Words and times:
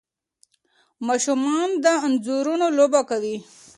ماشومان 1.07 1.69
د 1.83 1.85
انځورونو 2.05 2.65
لوبه 2.77 3.01
کوي. 3.09 3.37